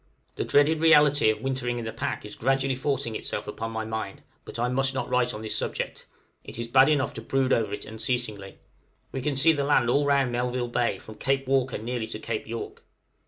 [0.35, 4.23] The dreaded reality of wintering in the pack is gradually forcing itself upon my mind,
[4.45, 6.07] but I must not write on this subject,
[6.43, 8.57] it is bad enough to brood over it unceasingly.
[9.11, 12.47] We can see the land all round Melville Bay, from Cape Walker nearly to Cape
[12.47, 12.81] York.